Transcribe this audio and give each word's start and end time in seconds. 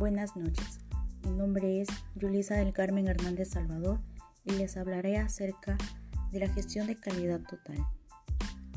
Buenas 0.00 0.34
noches. 0.34 0.80
Mi 1.24 1.30
nombre 1.30 1.82
es 1.82 1.88
Yulisa 2.14 2.54
del 2.54 2.72
Carmen 2.72 3.06
Hernández 3.06 3.50
Salvador 3.50 4.00
y 4.46 4.52
les 4.52 4.78
hablaré 4.78 5.18
acerca 5.18 5.76
de 6.32 6.40
la 6.40 6.48
gestión 6.48 6.86
de 6.86 6.96
calidad 6.96 7.42
total 7.42 7.86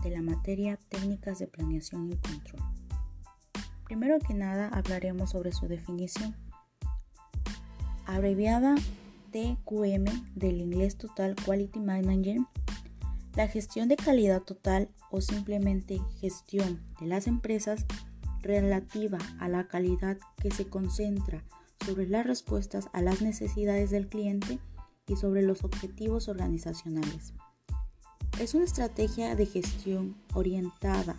de 0.03 0.09
la 0.09 0.21
materia 0.21 0.77
técnicas 0.89 1.39
de 1.39 1.47
planeación 1.47 2.11
y 2.11 2.17
control. 2.17 2.61
Primero 3.85 4.19
que 4.19 4.33
nada 4.33 4.67
hablaremos 4.67 5.29
sobre 5.29 5.53
su 5.53 5.69
definición, 5.69 6.35
abreviada 8.05 8.75
TQM 9.31 10.35
del 10.35 10.59
inglés 10.59 10.97
Total 10.97 11.37
Quality 11.37 11.79
Management. 11.79 12.49
La 13.37 13.47
gestión 13.47 13.87
de 13.87 13.95
calidad 13.95 14.41
total 14.41 14.89
o 15.09 15.21
simplemente 15.21 16.01
gestión 16.19 16.81
de 16.99 17.07
las 17.07 17.27
empresas 17.27 17.85
relativa 18.43 19.17
a 19.39 19.49
la 19.49 19.67
calidad 19.67 20.17
que 20.41 20.51
se 20.51 20.67
concentra 20.67 21.43
sobre 21.85 22.07
las 22.07 22.25
respuestas 22.25 22.89
a 22.93 23.01
las 23.01 23.21
necesidades 23.21 23.89
del 23.89 24.07
cliente 24.07 24.59
y 25.07 25.15
sobre 25.15 25.41
los 25.41 25.63
objetivos 25.63 26.27
organizacionales. 26.27 27.33
Es 28.39 28.53
una 28.53 28.65
estrategia 28.65 29.35
de 29.35 29.45
gestión 29.45 30.15
orientada 30.33 31.15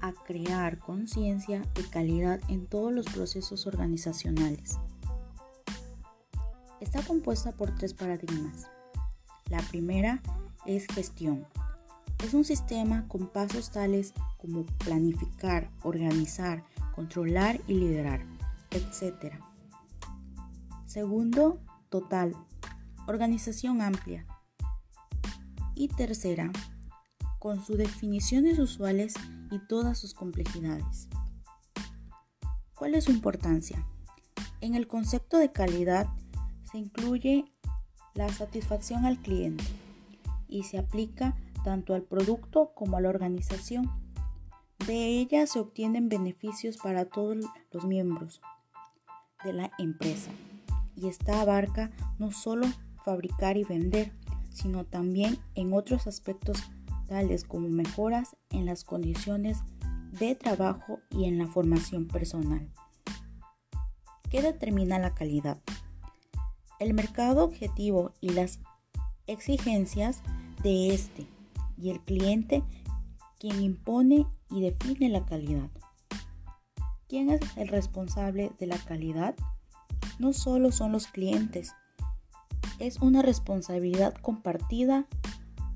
a 0.00 0.12
crear 0.12 0.78
conciencia 0.78 1.62
de 1.74 1.82
calidad 1.84 2.40
en 2.48 2.66
todos 2.66 2.92
los 2.92 3.06
procesos 3.06 3.66
organizacionales. 3.66 4.78
Está 6.80 7.02
compuesta 7.02 7.52
por 7.52 7.74
tres 7.74 7.94
paradigmas. 7.94 8.66
La 9.50 9.62
primera 9.62 10.22
es 10.66 10.86
gestión. 10.86 11.46
Es 12.24 12.34
un 12.34 12.44
sistema 12.44 13.08
con 13.08 13.26
pasos 13.28 13.70
tales 13.70 14.12
como 14.38 14.64
organizar, 15.82 16.64
controlar 16.94 17.60
y 17.66 17.74
liderar, 17.74 18.24
etc. 18.70 19.34
Segundo, 20.86 21.60
total. 21.88 22.34
Organización 23.06 23.82
amplia. 23.82 24.26
Y 25.74 25.88
tercera, 25.88 26.50
con 27.38 27.64
sus 27.64 27.76
definiciones 27.76 28.58
usuales 28.58 29.14
y 29.50 29.58
todas 29.58 29.98
sus 29.98 30.14
complejidades. 30.14 31.08
¿Cuál 32.74 32.94
es 32.94 33.04
su 33.04 33.10
importancia? 33.10 33.84
En 34.60 34.74
el 34.74 34.86
concepto 34.86 35.36
de 35.38 35.52
calidad 35.52 36.06
se 36.70 36.78
incluye 36.78 37.44
la 38.14 38.28
satisfacción 38.30 39.04
al 39.04 39.18
cliente 39.18 39.64
y 40.48 40.62
se 40.62 40.78
aplica 40.78 41.36
tanto 41.64 41.94
al 41.94 42.02
producto 42.02 42.72
como 42.74 42.96
a 42.96 43.00
la 43.00 43.08
organización. 43.08 44.03
De 44.86 45.06
ella 45.20 45.46
se 45.46 45.60
obtienen 45.60 46.08
beneficios 46.08 46.76
para 46.76 47.06
todos 47.06 47.38
los 47.72 47.84
miembros 47.84 48.40
de 49.44 49.52
la 49.52 49.70
empresa 49.78 50.30
y 50.96 51.08
esta 51.08 51.40
abarca 51.40 51.90
no 52.18 52.32
solo 52.32 52.66
fabricar 53.04 53.56
y 53.56 53.64
vender, 53.64 54.12
sino 54.50 54.84
también 54.84 55.38
en 55.54 55.72
otros 55.72 56.06
aspectos 56.06 56.62
tales 57.06 57.44
como 57.44 57.68
mejoras 57.68 58.36
en 58.50 58.66
las 58.66 58.84
condiciones 58.84 59.58
de 60.18 60.34
trabajo 60.34 61.00
y 61.10 61.24
en 61.24 61.38
la 61.38 61.46
formación 61.46 62.06
personal. 62.06 62.70
¿Qué 64.30 64.42
determina 64.42 64.98
la 64.98 65.14
calidad? 65.14 65.60
El 66.78 66.94
mercado 66.94 67.44
objetivo 67.44 68.12
y 68.20 68.30
las 68.30 68.60
exigencias 69.26 70.22
de 70.62 70.94
este 70.94 71.26
y 71.76 71.90
el 71.90 72.00
cliente 72.00 72.62
quien 73.44 73.60
impone 73.60 74.26
y 74.48 74.62
define 74.62 75.10
la 75.10 75.26
calidad. 75.26 75.68
¿Quién 77.08 77.28
es 77.28 77.42
el 77.58 77.68
responsable 77.68 78.50
de 78.58 78.66
la 78.66 78.78
calidad? 78.78 79.34
No 80.18 80.32
solo 80.32 80.72
son 80.72 80.92
los 80.92 81.08
clientes, 81.08 81.74
es 82.78 83.02
una 83.02 83.20
responsabilidad 83.20 84.14
compartida 84.14 85.04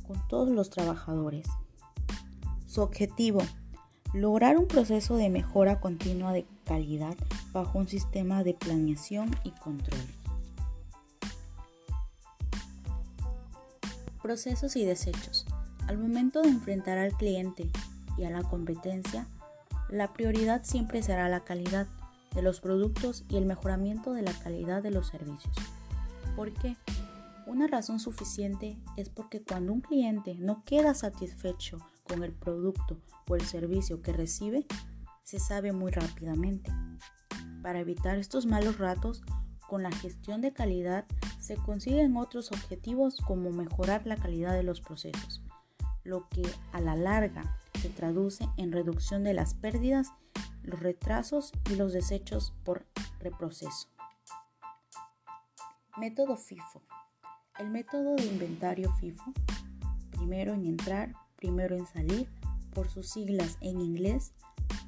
con 0.07 0.17
todos 0.29 0.49
los 0.49 0.71
trabajadores. 0.71 1.47
Su 2.67 2.81
objetivo, 2.81 3.43
lograr 4.15 4.57
un 4.57 4.67
proceso 4.67 5.19
de 5.19 5.29
mejora 5.29 5.79
continua 5.79 6.33
de 6.33 6.47
calidad 6.65 7.19
bajo 7.53 7.79
un 7.79 7.87
sistema 7.87 8.45
de 8.45 8.55
planeación 8.55 9.31
y 9.45 9.51
control. 9.51 10.01
Procesos 14.23 14.75
y 14.75 14.87
desechos. 14.87 15.38
Al 15.89 15.97
momento 15.97 16.43
de 16.43 16.51
enfrentar 16.51 16.99
al 16.99 17.15
cliente 17.15 17.71
y 18.19 18.25
a 18.25 18.31
la 18.31 18.43
competencia, 18.43 19.27
la 19.89 20.13
prioridad 20.13 20.63
siempre 20.63 21.03
será 21.03 21.31
la 21.31 21.45
calidad 21.45 21.87
de 22.35 22.43
los 22.43 22.61
productos 22.61 23.25
y 23.31 23.37
el 23.39 23.47
mejoramiento 23.47 24.13
de 24.13 24.21
la 24.21 24.35
calidad 24.35 24.83
de 24.83 24.91
los 24.91 25.09
servicios. 25.09 25.57
¿Por 26.37 26.53
qué? 26.53 26.77
Una 27.47 27.69
razón 27.69 28.01
suficiente 28.01 28.77
es 28.99 29.09
porque 29.09 29.43
cuando 29.43 29.73
un 29.73 29.81
cliente 29.81 30.35
no 30.35 30.63
queda 30.63 30.93
satisfecho 30.93 31.79
con 32.07 32.23
el 32.23 32.33
producto 32.33 33.01
o 33.27 33.37
el 33.37 33.47
servicio 33.47 34.03
que 34.03 34.13
recibe, 34.13 34.67
se 35.23 35.39
sabe 35.39 35.73
muy 35.73 35.91
rápidamente. 35.91 36.71
Para 37.63 37.81
evitar 37.81 38.19
estos 38.19 38.45
malos 38.45 38.77
ratos, 38.77 39.23
con 39.67 39.83
la 39.83 39.91
gestión 39.91 40.43
de 40.43 40.53
calidad 40.53 41.07
se 41.41 41.57
consiguen 41.57 42.15
otros 42.19 42.53
objetivos 42.53 43.17
como 43.27 43.51
mejorar 43.53 44.07
la 44.07 44.17
calidad 44.17 44.53
de 44.53 44.63
los 44.63 44.83
procesos, 44.83 45.43
lo 46.09 46.27
que 46.29 46.43
a 46.73 46.81
la 46.81 46.97
larga 46.97 47.59
se 47.81 47.91
traduce 47.91 48.49
en 48.57 48.73
reducción 48.73 49.25
de 49.25 49.35
las 49.35 49.55
pérdidas, 49.55 50.09
los 50.63 50.81
retrasos 50.81 51.53
y 51.71 51.77
los 51.77 51.93
desechos 51.93 52.55
por 52.65 52.87
reproceso. 53.21 53.89
Método 55.99 56.37
FIFO. 56.37 56.83
El 57.59 57.71
método 57.71 58.17
de 58.17 58.25
inventario 58.25 58.93
FIFO, 58.95 59.33
primero 60.11 60.55
en 60.55 60.65
entrar, 60.65 61.13
primero 61.37 61.77
en 61.77 61.87
salir, 61.87 62.29
por 62.73 62.89
sus 62.89 63.11
siglas 63.11 63.59
en 63.61 63.81
inglés, 63.81 64.33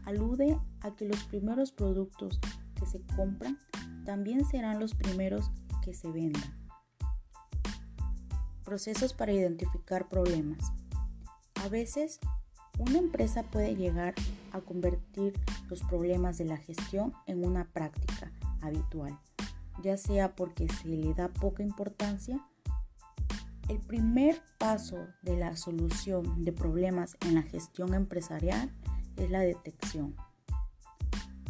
alude 0.04 0.58
a 0.80 0.94
que 0.94 1.04
los 1.04 1.24
primeros 1.24 1.72
productos 1.72 2.40
que 2.76 2.86
se 2.86 3.02
compran 3.16 3.58
también 4.04 4.44
serán 4.46 4.80
los 4.80 4.94
primeros 4.94 5.50
que 5.82 5.92
se 5.92 6.10
vendan. 6.10 6.56
Procesos 8.64 9.12
para 9.12 9.32
identificar 9.32 10.08
problemas. 10.08 10.72
A 11.62 11.68
veces, 11.68 12.20
una 12.78 12.98
empresa 12.98 13.42
puede 13.42 13.76
llegar 13.76 14.14
a 14.52 14.60
convertir 14.62 15.34
los 15.68 15.82
problemas 15.82 16.38
de 16.38 16.46
la 16.46 16.56
gestión 16.56 17.12
en 17.26 17.44
una 17.44 17.66
práctica 17.66 18.32
habitual, 18.62 19.18
ya 19.82 19.98
sea 19.98 20.34
porque 20.34 20.68
se 20.70 20.88
le 20.88 21.12
da 21.12 21.28
poca 21.28 21.62
importancia. 21.62 22.40
El 23.68 23.78
primer 23.78 24.40
paso 24.58 25.06
de 25.20 25.36
la 25.36 25.54
solución 25.54 26.44
de 26.44 26.52
problemas 26.52 27.18
en 27.20 27.34
la 27.34 27.42
gestión 27.42 27.92
empresarial 27.92 28.72
es 29.18 29.30
la 29.30 29.40
detección. 29.40 30.16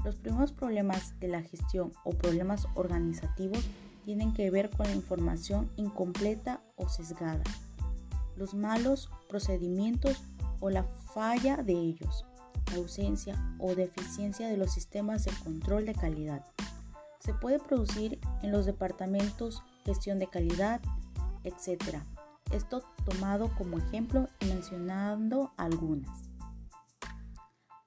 Los 0.05 0.17
primeros 0.17 0.51
problemas 0.51 1.19
de 1.21 1.29
la 1.29 1.43
gestión 1.43 1.93
o 2.05 2.11
problemas 2.11 2.67
organizativos 2.75 3.65
tienen 4.05 4.35
que 4.35 4.51
ver 4.51 4.71
con 4.71 4.87
la 4.87 4.95
información 4.95 5.71
incompleta 5.77 6.65
o 6.75 6.89
sesgada 6.89 7.45
los 8.37 8.55
malos 8.55 9.11
procedimientos 9.29 10.23
o 10.61 10.71
la 10.71 10.85
falla 10.85 11.57
de 11.59 11.73
ellos, 11.73 12.25
ausencia 12.75 13.57
o 13.59 13.75
deficiencia 13.75 14.49
de 14.49 14.57
los 14.57 14.73
sistemas 14.73 15.25
de 15.25 15.33
control 15.45 15.87
de 15.87 15.95
calidad. 15.95 16.45
Se 17.21 17.35
puede 17.35 17.59
producir 17.59 18.19
en 18.43 18.53
los 18.53 18.67
departamentos 18.67 19.63
gestión 19.85 20.19
de 20.19 20.29
calidad, 20.29 20.81
etc. 21.45 21.99
Esto 22.53 22.83
tomado 23.05 23.55
como 23.57 23.79
ejemplo 23.79 24.29
y 24.41 24.47
mencionando 24.47 25.53
algunas. 25.57 26.31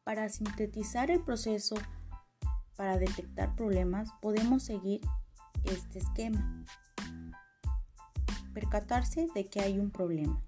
Para 0.04 0.30
sintetizar 0.30 1.10
el 1.12 1.24
proceso 1.24 1.76
para 2.76 2.98
detectar 2.98 3.56
problemas 3.56 4.10
podemos 4.22 4.64
seguir 4.64 5.02
este 5.64 6.00
esquema 6.00 6.66
percatarse 8.54 9.28
de 9.34 9.46
que 9.46 9.62
hay 9.62 9.80
un 9.80 9.90
problema, 9.90 10.42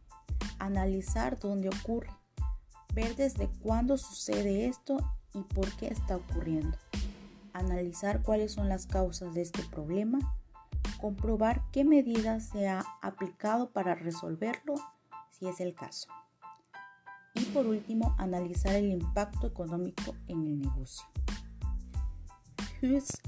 analizar 0.59 1.39
dónde 1.39 1.69
ocurre, 1.69 2.09
ver 2.93 3.15
desde 3.15 3.49
cuándo 3.61 3.97
sucede 3.97 4.67
esto 4.67 4.97
y 5.33 5.41
por 5.41 5.69
qué 5.75 5.87
está 5.87 6.17
ocurriendo, 6.17 6.77
analizar 7.53 8.21
cuáles 8.21 8.53
son 8.53 8.69
las 8.69 8.85
causas 8.85 9.33
de 9.33 9.41
este 9.41 9.63
problema, 9.63 10.19
comprobar 11.01 11.63
qué 11.71 11.83
medidas 11.83 12.49
se 12.49 12.67
ha 12.67 12.83
aplicado 13.01 13.71
para 13.71 13.95
resolverlo 13.95 14.75
si 15.31 15.47
es 15.47 15.59
el 15.59 15.75
caso. 15.75 16.07
Y 17.33 17.43
por 17.45 17.67
último, 17.67 18.15
analizar 18.17 18.75
el 18.75 18.89
impacto 18.89 19.47
económico 19.47 20.15
en 20.27 20.45
el 20.45 20.61
negocio. 20.61 21.05
Hughes. 22.81 23.21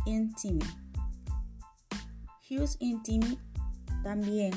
Hughes 2.50 2.78
también 4.08 4.54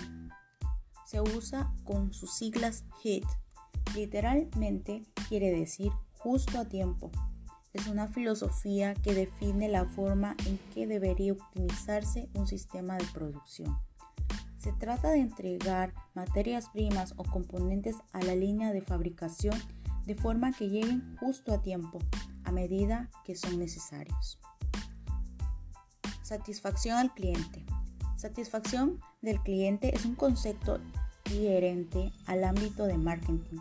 se 1.05 1.21
usa 1.21 1.75
con 1.83 2.13
sus 2.13 2.33
siglas 2.35 2.85
HIT. 3.03 3.25
Literalmente 3.97 5.03
quiere 5.29 5.51
decir 5.51 5.91
justo 6.19 6.61
a 6.61 6.67
tiempo. 6.67 7.11
es 7.73 7.89
una 7.89 8.07
filosofía 8.07 8.95
que 8.95 9.13
define 9.13 9.69
la 9.69 9.87
forma 9.87 10.37
en 10.47 10.57
que 10.73 10.87
debería 10.87 11.33
optimizarse 11.33 12.29
un 12.35 12.47
sistema 12.47 12.97
de 12.97 13.05
producción. 13.13 13.77
Se 14.59 14.73
trata 14.73 15.11
de 15.11 15.19
entregar 15.19 15.95
materias 16.15 16.69
primas 16.69 17.15
o 17.17 17.25
componentes 17.25 17.97
a 18.13 18.23
la 18.23 18.37
línea 18.37 18.73
de 18.73 18.83
fabricación 18.83 19.59
de 20.07 20.15
forma 20.15 20.53
que 20.53 20.69
lleguen 20.69 21.17
justo 21.19 21.53
a 21.53 21.61
tiempo, 21.61 21.99
a 22.45 22.53
medida 22.53 23.11
que 23.25 23.35
son 23.35 23.59
necesarios. 23.59 24.39
Satisfacción 26.23 26.99
al 26.99 27.13
cliente. 27.13 27.67
Satisfacción 28.17 29.01
del 29.23 29.41
cliente 29.41 29.95
es 29.95 30.05
un 30.05 30.15
concepto 30.15 30.79
inherente 31.31 32.13
al 32.27 32.45
ámbito 32.45 32.87
de 32.87 32.97
marketing 32.97 33.61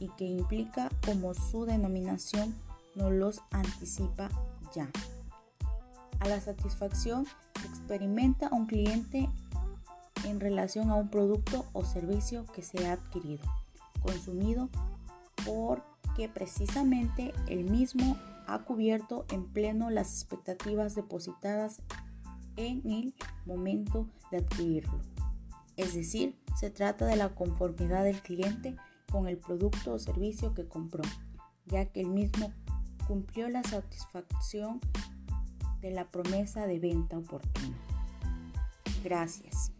y 0.00 0.08
que 0.10 0.24
implica 0.24 0.90
como 1.04 1.34
su 1.34 1.64
denominación 1.64 2.54
no 2.94 3.10
los 3.10 3.42
anticipa 3.50 4.28
ya. 4.74 4.90
A 6.20 6.28
la 6.28 6.40
satisfacción 6.40 7.26
experimenta 7.64 8.48
un 8.50 8.66
cliente 8.66 9.28
en 10.24 10.40
relación 10.40 10.90
a 10.90 10.94
un 10.94 11.08
producto 11.08 11.66
o 11.72 11.84
servicio 11.84 12.46
que 12.46 12.62
se 12.62 12.86
ha 12.86 12.94
adquirido, 12.94 13.44
consumido, 14.02 14.68
porque 15.44 16.28
precisamente 16.28 17.32
el 17.48 17.64
mismo 17.64 18.16
ha 18.46 18.60
cubierto 18.60 19.24
en 19.30 19.44
pleno 19.44 19.90
las 19.90 20.12
expectativas 20.14 20.94
depositadas 20.94 21.80
en 22.56 22.90
el 22.90 23.14
momento 23.44 24.08
de 24.30 24.38
adquirirlo. 24.38 25.00
Es 25.76 25.94
decir, 25.94 26.38
se 26.58 26.70
trata 26.70 27.06
de 27.06 27.16
la 27.16 27.34
conformidad 27.34 28.04
del 28.04 28.20
cliente 28.22 28.76
con 29.10 29.28
el 29.28 29.36
producto 29.36 29.94
o 29.94 29.98
servicio 29.98 30.54
que 30.54 30.66
compró, 30.66 31.02
ya 31.66 31.86
que 31.86 32.00
el 32.00 32.08
mismo 32.08 32.52
cumplió 33.06 33.48
la 33.48 33.62
satisfacción 33.62 34.80
de 35.80 35.90
la 35.90 36.10
promesa 36.10 36.66
de 36.66 36.78
venta 36.78 37.18
oportuna. 37.18 37.76
Gracias. 39.04 39.75